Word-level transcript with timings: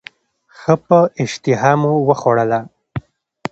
ښه 0.57 0.73
په 0.87 0.99
اشتهامو 1.23 1.93
وخوړله. 2.07 2.59